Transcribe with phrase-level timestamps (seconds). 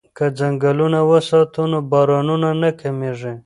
[0.17, 3.33] که ځنګلونه وساتو نو بارانونه نه کمیږي.